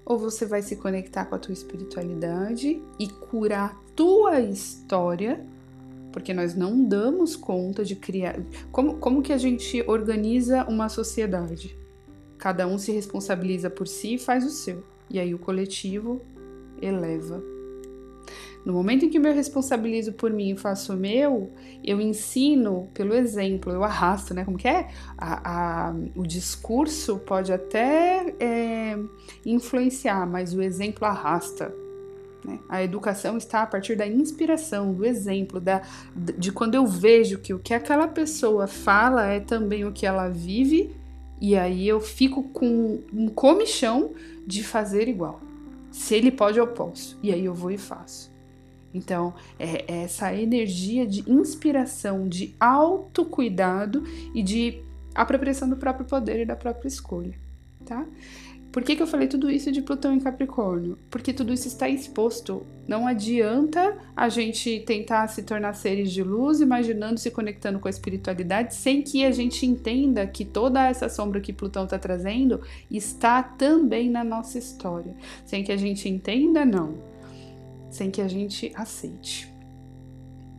ou 0.05 0.17
você 0.17 0.47
vai 0.47 0.63
se 0.63 0.77
conectar 0.77 1.25
com 1.25 1.35
a 1.35 1.39
tua 1.39 1.53
espiritualidade 1.53 2.81
e 3.01 3.09
curar 3.09 3.73
a 3.73 3.95
tua 3.97 4.41
história? 4.41 5.45
Porque 6.13 6.33
nós 6.33 6.55
não 6.55 6.85
damos 6.85 7.35
conta 7.35 7.85
de 7.85 7.97
criar. 7.97 8.39
Como, 8.71 8.99
como 8.99 9.23
que 9.23 9.33
a 9.33 9.39
gente 9.39 9.83
organiza 9.89 10.65
uma 10.69 10.89
sociedade? 10.89 11.77
Cada 12.39 12.65
um 12.69 12.79
se 12.79 12.93
responsabiliza 12.93 13.69
por 13.69 13.89
si 13.89 14.15
e 14.15 14.19
faz 14.19 14.47
o 14.47 14.51
seu. 14.51 14.85
E 15.11 15.19
aí 15.19 15.35
o 15.35 15.39
coletivo 15.39 16.23
eleva 16.81 17.43
no 18.67 18.73
momento 18.73 19.05
em 19.05 19.09
que 19.09 19.21
me 19.21 19.31
responsabilizo 19.31 20.13
por 20.13 20.33
mim 20.33 20.51
e 20.51 20.57
faço 20.57 20.93
o 20.93 20.97
meu, 20.97 21.53
eu 21.85 22.01
ensino 22.01 22.91
pelo 22.93 23.15
exemplo, 23.15 23.73
eu 23.73 23.85
arrasto, 23.85 24.35
né? 24.35 24.45
Como 24.45 24.59
que 24.59 24.67
é? 24.67 24.89
A, 25.17 25.91
a, 25.91 25.95
o 26.17 26.27
discurso 26.27 27.17
pode 27.21 27.53
até 27.53 28.35
é, 28.41 28.99
influenciar, 29.47 30.27
mas 30.27 30.53
o 30.53 30.61
exemplo 30.61 31.07
arrasta. 31.07 31.73
Né? 32.45 32.59
A 32.69 32.83
educação 32.83 33.37
está 33.37 33.63
a 33.63 33.67
partir 33.69 33.95
da 33.95 34.05
inspiração, 34.05 34.93
do 34.93 35.07
exemplo, 35.07 35.61
da, 35.61 35.83
de 36.17 36.51
quando 36.51 36.75
eu 36.75 36.85
vejo 36.85 37.39
que 37.39 37.55
o 37.55 37.61
que 37.61 37.73
aquela 37.73 38.09
pessoa 38.09 38.67
fala 38.67 39.27
é 39.27 39.39
também 39.39 39.85
o 39.85 39.93
que 39.93 40.05
ela 40.05 40.29
vive, 40.29 40.93
e 41.41 41.57
aí 41.57 41.87
eu 41.87 42.01
fico 42.01 42.43
com 42.43 43.01
um 43.13 43.29
comichão 43.29 44.13
de 44.45 44.65
fazer 44.65 45.07
igual. 45.07 45.41
Se 45.93 46.17
ele 46.17 46.33
pode, 46.33 46.59
eu 46.59 46.67
posso. 46.67 47.17
E 47.23 47.33
aí 47.33 47.45
eu 47.45 47.55
vou 47.55 47.71
e 47.71 47.79
faço. 47.79 48.35
Então, 48.97 49.35
é, 49.59 49.85
é 49.87 50.03
essa 50.05 50.35
energia 50.35 51.07
de 51.07 51.31
inspiração, 51.31 52.29
de 52.29 52.55
autocuidado 52.59 54.03
e 54.35 54.43
de 54.43 54.83
apropriação 55.15 55.69
do 55.69 55.77
próprio 55.77 56.07
poder 56.07 56.41
e 56.41 56.47
da 56.47 56.57
própria 56.57 56.89
escolha, 56.89 57.35
tá? 57.85 58.07
Por 58.77 58.83
que, 58.83 58.95
que 58.95 59.03
eu 59.03 59.07
falei 59.07 59.27
tudo 59.27 59.51
isso 59.51 59.73
de 59.73 59.81
Plutão 59.81 60.13
em 60.13 60.21
Capricórnio? 60.21 60.99
Porque 61.11 61.33
tudo 61.33 61.51
isso 61.51 61.67
está 61.67 61.89
exposto. 61.89 62.67
Não 62.87 63.07
adianta 63.07 63.97
a 64.15 64.29
gente 64.29 64.81
tentar 64.81 65.27
se 65.29 65.43
tornar 65.45 65.73
seres 65.73 66.13
de 66.13 66.23
luz, 66.23 66.61
imaginando, 66.61 67.19
se 67.19 67.31
conectando 67.31 67.79
com 67.79 67.89
a 67.89 67.91
espiritualidade, 67.91 68.75
sem 68.75 69.01
que 69.01 69.25
a 69.25 69.31
gente 69.31 69.65
entenda 69.65 70.27
que 70.27 70.45
toda 70.45 70.87
essa 70.87 71.09
sombra 71.09 71.41
que 71.41 71.55
Plutão 71.55 71.85
está 71.85 71.99
trazendo 71.99 72.61
está 72.91 73.43
também 73.43 74.11
na 74.11 74.23
nossa 74.23 74.59
história. 74.59 75.15
Sem 75.47 75.65
que 75.65 75.73
a 75.73 75.77
gente 75.79 76.07
entenda, 76.07 76.63
não 76.67 77.16
sem 77.97 78.11
que 78.11 78.21
a 78.21 78.29
gente 78.29 78.71
aceite. 78.75 79.53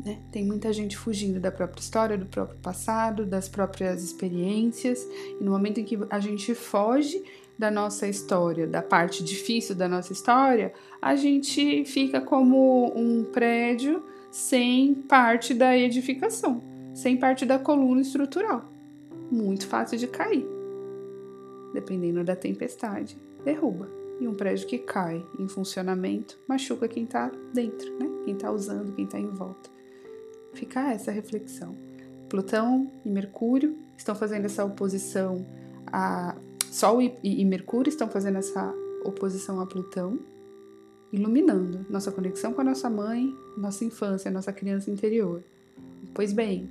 Né? 0.03 0.19
Tem 0.31 0.45
muita 0.45 0.71
gente 0.73 0.97
fugindo 0.97 1.39
da 1.39 1.51
própria 1.51 1.81
história, 1.81 2.17
do 2.17 2.25
próprio 2.25 2.59
passado, 2.59 3.25
das 3.25 3.47
próprias 3.47 4.03
experiências, 4.03 5.07
e 5.39 5.43
no 5.43 5.51
momento 5.51 5.79
em 5.79 5.83
que 5.83 5.97
a 6.09 6.19
gente 6.19 6.53
foge 6.55 7.23
da 7.57 7.71
nossa 7.71 8.07
história, 8.07 8.67
da 8.67 8.81
parte 8.81 9.23
difícil 9.23 9.75
da 9.75 9.87
nossa 9.87 10.13
história, 10.13 10.73
a 11.01 11.15
gente 11.15 11.85
fica 11.85 12.21
como 12.21 12.93
um 12.95 13.23
prédio 13.23 14.03
sem 14.31 14.93
parte 14.93 15.53
da 15.53 15.75
edificação, 15.75 16.61
sem 16.93 17.17
parte 17.17 17.45
da 17.45 17.57
coluna 17.57 18.01
estrutural. 18.01 18.65
Muito 19.31 19.67
fácil 19.67 19.97
de 19.97 20.07
cair. 20.07 20.45
Dependendo 21.73 22.23
da 22.23 22.35
tempestade, 22.35 23.17
derruba. 23.43 23.96
E 24.19 24.27
um 24.27 24.33
prédio 24.33 24.67
que 24.67 24.79
cai 24.79 25.23
em 25.37 25.47
funcionamento 25.47 26.39
machuca 26.47 26.87
quem 26.87 27.03
está 27.03 27.31
dentro, 27.53 27.91
né? 27.99 28.09
quem 28.25 28.33
está 28.33 28.51
usando, 28.51 28.93
quem 28.93 29.05
está 29.05 29.19
em 29.19 29.29
volta. 29.29 29.69
Fica 30.53 30.91
essa 30.91 31.11
reflexão. 31.11 31.75
Plutão 32.27 32.91
e 33.05 33.09
Mercúrio 33.09 33.77
estão 33.97 34.15
fazendo 34.15 34.45
essa 34.45 34.65
oposição 34.65 35.45
a. 35.85 36.35
Sol 36.69 37.01
e, 37.01 37.15
e, 37.23 37.45
Mercúrio 37.45 37.89
estão 37.89 38.09
fazendo 38.09 38.37
essa 38.37 38.73
oposição 39.05 39.61
a 39.61 39.65
Plutão, 39.65 40.19
iluminando 41.13 41.85
nossa 41.89 42.11
conexão 42.11 42.51
com 42.53 42.59
a 42.59 42.63
nossa 42.63 42.89
mãe, 42.89 43.33
nossa 43.57 43.85
infância, 43.85 44.29
nossa 44.29 44.51
criança 44.51 44.91
interior. 44.91 45.41
Pois 46.13 46.33
bem, 46.33 46.69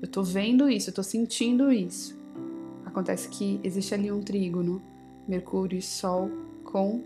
eu 0.00 0.06
estou 0.06 0.24
vendo 0.24 0.68
isso, 0.68 0.88
eu 0.88 0.92
estou 0.92 1.04
sentindo 1.04 1.70
isso. 1.70 2.18
Acontece 2.86 3.28
que 3.28 3.60
existe 3.62 3.92
ali 3.92 4.10
um 4.10 4.22
trígono, 4.22 4.80
Mercúrio 5.28 5.78
e 5.78 5.82
Sol 5.82 6.30
com 6.74 7.04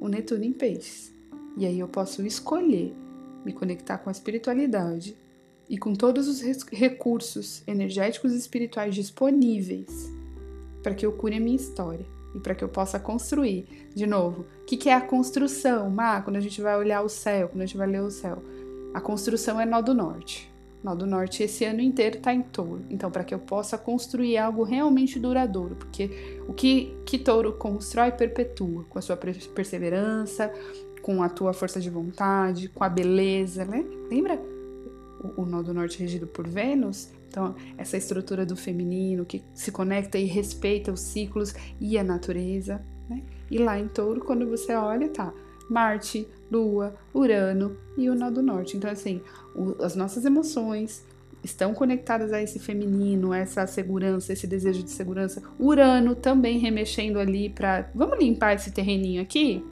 o 0.00 0.08
Netuno 0.08 0.44
em 0.44 0.52
Peixes. 0.54 1.12
E 1.58 1.66
aí 1.66 1.78
eu 1.78 1.86
posso 1.86 2.24
escolher 2.24 2.96
me 3.44 3.52
conectar 3.52 3.98
com 3.98 4.08
a 4.08 4.12
espiritualidade 4.12 5.14
e 5.68 5.76
com 5.76 5.94
todos 5.94 6.26
os 6.26 6.40
recursos 6.72 7.62
energéticos 7.66 8.32
e 8.32 8.38
espirituais 8.38 8.94
disponíveis 8.94 10.10
para 10.82 10.94
que 10.94 11.04
eu 11.04 11.12
cure 11.12 11.36
a 11.36 11.40
minha 11.40 11.54
história 11.54 12.06
e 12.34 12.40
para 12.40 12.54
que 12.54 12.64
eu 12.64 12.68
possa 12.68 12.98
construir. 12.98 13.90
De 13.94 14.06
novo, 14.06 14.46
o 14.62 14.64
que, 14.64 14.78
que, 14.78 14.88
é 14.88 14.94
a 14.94 15.02
construção? 15.02 15.90
Má, 15.90 16.22
quando 16.22 16.36
a 16.36 16.40
gente 16.40 16.62
vai 16.62 16.74
olhar 16.74 17.02
o 17.02 17.08
céu, 17.10 17.50
quando 17.50 17.60
a 17.60 17.66
gente 17.66 17.76
vai 17.76 17.86
ler 17.86 18.00
o 18.00 18.10
céu, 18.10 18.42
a 18.94 19.02
construção 19.02 19.60
é 19.60 19.66
nó 19.66 19.82
do 19.82 19.92
norte. 19.92 20.50
Nó 20.84 20.94
do 20.94 21.06
Norte 21.06 21.42
esse 21.42 21.64
ano 21.64 21.80
inteiro 21.80 22.18
está 22.18 22.34
em 22.34 22.42
touro. 22.42 22.82
Então, 22.90 23.10
para 23.10 23.24
que 23.24 23.32
eu 23.32 23.38
possa 23.38 23.78
construir 23.78 24.36
algo 24.36 24.62
realmente 24.62 25.18
duradouro, 25.18 25.76
porque 25.76 26.10
o 26.46 26.52
que, 26.52 26.94
que 27.06 27.18
touro 27.18 27.54
constrói 27.54 28.12
perpetua 28.12 28.84
com 28.90 28.98
a 28.98 29.02
sua 29.02 29.16
perseverança, 29.16 30.52
com 31.00 31.22
a 31.22 31.28
tua 31.30 31.54
força 31.54 31.80
de 31.80 31.88
vontade, 31.88 32.68
com 32.68 32.84
a 32.84 32.88
beleza, 32.90 33.64
né? 33.64 33.82
Lembra 34.10 34.38
o, 35.22 35.40
o 35.40 35.46
nó 35.46 35.62
do 35.62 35.72
Norte 35.72 35.98
regido 35.98 36.26
por 36.26 36.46
Vênus? 36.46 37.08
Então, 37.28 37.54
essa 37.78 37.96
estrutura 37.96 38.44
do 38.44 38.54
feminino 38.54 39.24
que 39.24 39.42
se 39.54 39.72
conecta 39.72 40.18
e 40.18 40.24
respeita 40.26 40.92
os 40.92 41.00
ciclos 41.00 41.54
e 41.80 41.96
a 41.96 42.04
natureza, 42.04 42.84
né? 43.08 43.22
E 43.50 43.56
lá 43.56 43.80
em 43.80 43.88
touro, 43.88 44.20
quando 44.20 44.46
você 44.46 44.74
olha, 44.74 45.08
tá 45.08 45.32
Marte, 45.68 46.26
Lua, 46.50 46.94
Urano 47.12 47.76
e 47.96 48.08
o 48.08 48.14
Nó 48.14 48.30
do 48.30 48.42
Norte. 48.42 48.76
Então, 48.76 48.90
assim, 48.90 49.20
o, 49.54 49.82
as 49.82 49.94
nossas 49.94 50.24
emoções 50.24 51.04
estão 51.42 51.74
conectadas 51.74 52.32
a 52.32 52.42
esse 52.42 52.58
feminino, 52.58 53.32
a 53.32 53.38
essa 53.38 53.66
segurança, 53.66 54.32
esse 54.32 54.46
desejo 54.46 54.82
de 54.82 54.90
segurança. 54.90 55.42
Urano 55.58 56.14
também 56.14 56.58
remexendo 56.58 57.18
ali 57.18 57.50
para. 57.50 57.90
Vamos 57.94 58.18
limpar 58.18 58.54
esse 58.54 58.70
terreninho 58.70 59.20
aqui? 59.20 59.62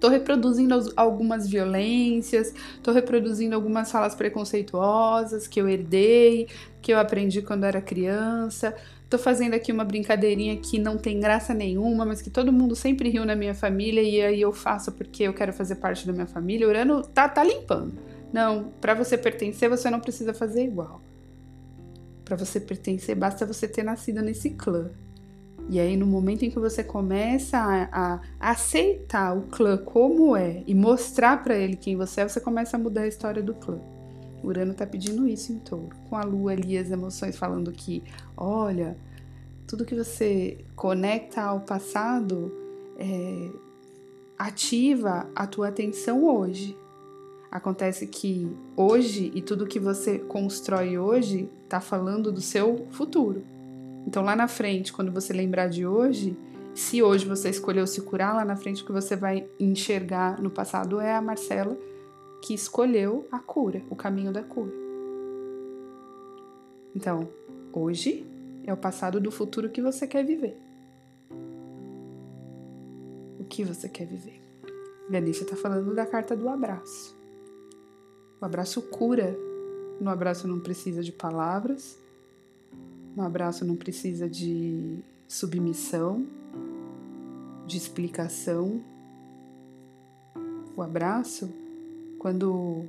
Tô 0.00 0.08
reproduzindo 0.08 0.74
algumas 0.96 1.48
violências, 1.48 2.52
tô 2.82 2.92
reproduzindo 2.92 3.54
algumas 3.54 3.90
falas 3.90 4.14
preconceituosas 4.14 5.46
que 5.48 5.60
eu 5.60 5.68
herdei, 5.68 6.46
que 6.82 6.92
eu 6.92 6.98
aprendi 6.98 7.40
quando 7.40 7.64
era 7.64 7.80
criança, 7.80 8.76
tô 9.14 9.18
fazendo 9.18 9.54
aqui 9.54 9.70
uma 9.70 9.84
brincadeirinha 9.84 10.56
que 10.56 10.76
não 10.76 10.98
tem 10.98 11.20
graça 11.20 11.54
nenhuma, 11.54 12.04
mas 12.04 12.20
que 12.20 12.28
todo 12.28 12.52
mundo 12.52 12.74
sempre 12.74 13.08
riu 13.08 13.24
na 13.24 13.36
minha 13.36 13.54
família 13.54 14.02
e 14.02 14.20
aí 14.20 14.40
eu 14.40 14.52
faço 14.52 14.90
porque 14.90 15.22
eu 15.22 15.32
quero 15.32 15.52
fazer 15.52 15.76
parte 15.76 16.04
da 16.04 16.12
minha 16.12 16.26
família. 16.26 16.66
Urano 16.66 17.04
tá, 17.04 17.28
tá 17.28 17.44
limpando. 17.44 17.92
Não, 18.32 18.72
para 18.80 18.92
você 18.92 19.16
pertencer, 19.16 19.70
você 19.70 19.88
não 19.88 20.00
precisa 20.00 20.34
fazer 20.34 20.64
igual. 20.64 21.00
Para 22.24 22.36
você 22.36 22.58
pertencer, 22.58 23.14
basta 23.14 23.46
você 23.46 23.68
ter 23.68 23.84
nascido 23.84 24.20
nesse 24.20 24.50
clã. 24.50 24.90
E 25.70 25.78
aí, 25.78 25.96
no 25.96 26.06
momento 26.06 26.44
em 26.44 26.50
que 26.50 26.58
você 26.58 26.82
começa 26.82 27.56
a, 27.56 28.20
a 28.40 28.50
aceitar 28.50 29.36
o 29.36 29.42
clã 29.42 29.76
como 29.76 30.36
é 30.36 30.64
e 30.66 30.74
mostrar 30.74 31.40
para 31.44 31.56
ele 31.56 31.76
quem 31.76 31.96
você 31.96 32.22
é, 32.22 32.28
você 32.28 32.40
começa 32.40 32.76
a 32.76 32.80
mudar 32.80 33.02
a 33.02 33.06
história 33.06 33.42
do 33.42 33.54
clã. 33.54 33.78
Urano 34.44 34.74
tá 34.74 34.86
pedindo 34.86 35.26
isso 35.26 35.52
em 35.52 35.58
touro, 35.58 35.96
com 36.08 36.16
a 36.16 36.22
lua 36.22 36.52
ali, 36.52 36.76
as 36.76 36.90
emoções 36.90 37.36
falando 37.36 37.72
que, 37.72 38.02
olha, 38.36 38.96
tudo 39.66 39.84
que 39.84 39.94
você 39.94 40.58
conecta 40.76 41.42
ao 41.42 41.60
passado 41.60 42.52
é, 42.98 43.50
ativa 44.38 45.28
a 45.34 45.46
tua 45.46 45.68
atenção 45.68 46.24
hoje. 46.24 46.76
Acontece 47.50 48.06
que 48.06 48.50
hoje 48.76 49.30
e 49.34 49.40
tudo 49.40 49.66
que 49.66 49.78
você 49.78 50.18
constrói 50.18 50.98
hoje 50.98 51.48
tá 51.68 51.80
falando 51.80 52.32
do 52.32 52.40
seu 52.40 52.86
futuro. 52.90 53.44
Então 54.06 54.22
lá 54.22 54.34
na 54.34 54.48
frente, 54.48 54.92
quando 54.92 55.12
você 55.12 55.32
lembrar 55.32 55.68
de 55.68 55.86
hoje, 55.86 56.36
se 56.74 57.02
hoje 57.02 57.24
você 57.24 57.50
escolheu 57.50 57.86
se 57.86 58.00
curar, 58.00 58.34
lá 58.34 58.44
na 58.44 58.56
frente 58.56 58.82
o 58.82 58.86
que 58.86 58.92
você 58.92 59.14
vai 59.14 59.46
enxergar 59.58 60.40
no 60.42 60.50
passado 60.50 61.00
é 61.00 61.14
a 61.14 61.22
Marcela 61.22 61.78
que 62.44 62.52
escolheu 62.52 63.26
a 63.32 63.38
cura, 63.38 63.82
o 63.88 63.96
caminho 63.96 64.30
da 64.30 64.42
cura. 64.42 64.70
Então, 66.94 67.26
hoje 67.72 68.22
é 68.66 68.72
o 68.72 68.76
passado 68.76 69.18
do 69.18 69.30
futuro 69.30 69.70
que 69.70 69.80
você 69.80 70.06
quer 70.06 70.22
viver. 70.26 70.54
O 73.40 73.44
que 73.44 73.64
você 73.64 73.88
quer 73.88 74.06
viver? 74.06 74.38
Ganesha 75.08 75.44
está 75.44 75.56
falando 75.56 75.94
da 75.94 76.04
carta 76.04 76.36
do 76.36 76.46
abraço. 76.46 77.16
O 78.38 78.44
abraço 78.44 78.82
cura. 78.82 79.34
No 79.98 80.10
abraço 80.10 80.46
não 80.46 80.60
precisa 80.60 81.02
de 81.02 81.12
palavras. 81.12 81.98
No 83.16 83.22
abraço 83.22 83.64
não 83.64 83.74
precisa 83.74 84.28
de 84.28 84.98
submissão, 85.26 86.26
de 87.66 87.78
explicação. 87.78 88.82
O 90.76 90.82
abraço 90.82 91.63
quando 92.24 92.86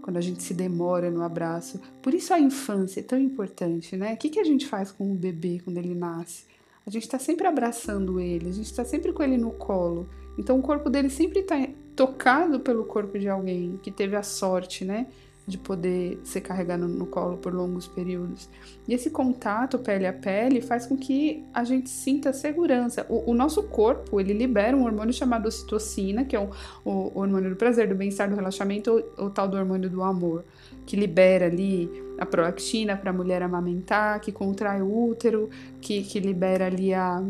quando 0.00 0.16
a 0.16 0.20
gente 0.22 0.42
se 0.42 0.54
demora 0.54 1.10
no 1.10 1.22
abraço. 1.22 1.78
Por 2.00 2.14
isso 2.14 2.32
a 2.32 2.40
infância 2.40 3.00
é 3.00 3.02
tão 3.02 3.18
importante, 3.18 3.94
né? 3.94 4.14
O 4.14 4.16
que, 4.16 4.30
que 4.30 4.40
a 4.40 4.44
gente 4.44 4.66
faz 4.66 4.90
com 4.90 5.12
o 5.12 5.14
bebê 5.14 5.60
quando 5.62 5.76
ele 5.76 5.94
nasce? 5.94 6.44
A 6.86 6.90
gente 6.90 7.04
está 7.04 7.18
sempre 7.18 7.46
abraçando 7.46 8.18
ele, 8.18 8.48
a 8.48 8.52
gente 8.52 8.64
está 8.64 8.86
sempre 8.86 9.12
com 9.12 9.22
ele 9.22 9.36
no 9.36 9.50
colo. 9.50 10.08
Então 10.38 10.58
o 10.58 10.62
corpo 10.62 10.88
dele 10.88 11.10
sempre 11.10 11.40
está 11.40 11.56
tocado 11.94 12.58
pelo 12.58 12.84
corpo 12.86 13.18
de 13.18 13.28
alguém 13.28 13.78
que 13.82 13.92
teve 13.92 14.16
a 14.16 14.22
sorte, 14.22 14.82
né? 14.82 15.08
De 15.52 15.58
poder 15.58 16.18
ser 16.24 16.40
carregado 16.40 16.88
no 16.88 17.04
colo 17.04 17.36
por 17.36 17.52
longos 17.52 17.86
períodos. 17.86 18.48
E 18.88 18.94
esse 18.94 19.10
contato 19.10 19.78
pele 19.78 20.06
a 20.06 20.12
pele 20.12 20.62
faz 20.62 20.86
com 20.86 20.96
que 20.96 21.44
a 21.52 21.62
gente 21.62 21.90
sinta 21.90 22.32
segurança. 22.32 23.04
O, 23.08 23.30
o 23.30 23.34
nosso 23.34 23.62
corpo, 23.64 24.18
ele 24.18 24.32
libera 24.32 24.74
um 24.74 24.84
hormônio 24.84 25.12
chamado 25.12 25.46
ocitocina, 25.46 26.24
que 26.24 26.34
é 26.34 26.40
o, 26.40 26.50
o, 26.84 27.12
hormônio 27.14 27.50
do 27.50 27.56
prazer, 27.56 27.86
do 27.86 27.94
bem-estar, 27.94 28.28
do 28.28 28.34
relaxamento, 28.34 29.04
o, 29.18 29.26
o 29.26 29.30
tal 29.30 29.46
do 29.46 29.56
hormônio 29.58 29.90
do 29.90 30.02
amor, 30.02 30.42
que 30.86 30.96
libera 30.96 31.46
ali 31.46 31.90
a 32.18 32.24
prolactina 32.24 32.96
para 32.96 33.10
a 33.10 33.12
mulher 33.12 33.42
amamentar, 33.42 34.20
que 34.20 34.32
contrai 34.32 34.80
o 34.80 35.08
útero, 35.08 35.50
que, 35.82 36.02
que 36.02 36.18
libera 36.18 36.66
ali 36.66 36.94
a, 36.94 37.22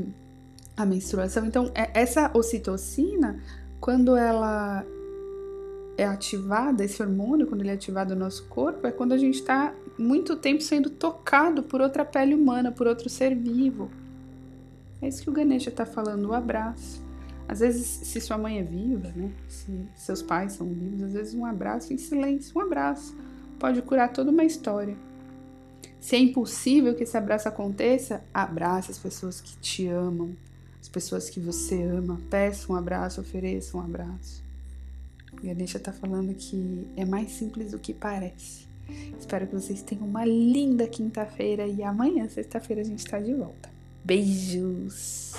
a 0.76 0.87
menstruação. 0.87 1.45
Então, 1.45 1.73
é, 1.75 1.91
essa 1.93 2.31
ocitocina, 2.33 3.41
quando 3.81 4.17
ela 4.17 4.87
é 5.97 6.05
ativada, 6.05 6.85
esse 6.85 7.03
hormônio, 7.03 7.47
quando 7.47 7.61
ele 7.61 7.71
é 7.71 7.75
ativado 7.75 8.15
no 8.15 8.21
nosso 8.21 8.45
corpo, 8.45 8.87
é 8.87 8.93
quando 8.93 9.13
a 9.13 9.19
gente 9.19 9.37
está 9.37 9.75
muito 9.99 10.37
tempo 10.37 10.63
sendo 10.63 10.91
tocado 10.91 11.63
por 11.63 11.81
outra 11.81 12.05
pele 12.05 12.35
humana, 12.35 12.73
por 12.73 12.87
outro 12.87 13.09
ser 13.09 13.35
vivo. 13.35 13.91
É 15.01 15.09
isso 15.09 15.23
que 15.23 15.31
o 15.31 15.33
Ganesha 15.33 15.69
está 15.69 15.85
falando, 15.85 16.29
o 16.29 16.33
abraço. 16.33 17.03
Às 17.47 17.61
vezes, 17.61 17.87
se 17.87 18.21
sua 18.21 18.39
mãe 18.39 18.59
é 18.59 18.63
viva, 18.63 19.13
né? 19.15 19.31
Se 19.49 19.87
seus 19.97 20.23
pais 20.23 20.53
são 20.53 20.66
vivos, 20.69 21.03
às 21.03 21.12
vezes 21.12 21.35
um 21.35 21.45
abraço 21.45 21.93
em 21.93 21.99
silêncio, 21.99 22.57
um 22.57 22.62
abraço 22.62 23.14
pode 23.62 23.81
curar 23.83 24.12
toda 24.12 24.33
uma 24.33 24.45
história. 24.45 24.97
Se 26.01 26.16
é 26.16 26.19
impossível 26.19 26.97
que 26.97 27.05
esse 27.05 27.16
abraço 27.16 27.49
aconteça, 27.49 28.25
abrace 28.35 28.90
as 28.90 28.99
pessoas 28.99 29.40
que 29.40 29.57
te 29.59 29.87
amam, 29.87 30.35
as 30.81 30.88
pessoas 30.88 31.31
que 31.31 31.38
você 31.38 31.81
ama. 31.81 32.21
Peça 32.29 32.73
um 32.73 32.75
abraço, 32.75 33.21
ofereça 33.21 33.77
um 33.77 33.81
abraço. 33.81 34.43
Ganesha 35.42 35.78
está 35.78 35.92
falando 35.92 36.35
que 36.35 36.87
é 36.96 37.05
mais 37.05 37.33
simples 37.33 37.72
do 37.72 37.78
que 37.78 37.92
parece. 37.92 38.66
Espero 39.18 39.46
que 39.46 39.55
vocês 39.55 39.83
tenham 39.83 40.07
uma 40.07 40.24
linda 40.24 40.87
quinta-feira 40.87 41.66
e 41.66 41.83
amanhã, 41.83 42.28
sexta-feira, 42.28 42.83
a 42.83 42.85
gente 42.85 43.00
está 43.00 43.18
de 43.18 43.35
volta. 43.35 43.70
Beijos! 44.05 45.33